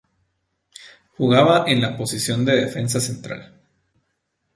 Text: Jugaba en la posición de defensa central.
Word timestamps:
Jugaba 1.15 1.65
en 1.67 1.79
la 1.79 1.95
posición 1.95 2.43
de 2.43 2.55
defensa 2.55 2.99
central. 2.99 3.53